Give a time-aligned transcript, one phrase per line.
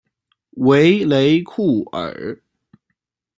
[0.57, 2.41] 维雷库尔。